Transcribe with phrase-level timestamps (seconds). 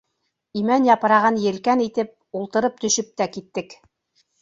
[0.61, 2.11] Имән япрағын елкән итеп,
[2.43, 3.81] ултырып төшөп тә киттек.